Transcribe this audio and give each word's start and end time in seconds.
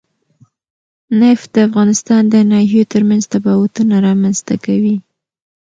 نفت 1.21 1.47
د 1.55 1.57
افغانستان 1.67 2.21
د 2.33 2.35
ناحیو 2.51 2.89
ترمنځ 2.93 3.23
تفاوتونه 3.33 3.95
رامنځ 4.07 4.37
ته 4.47 4.55
کوي. 4.65 4.95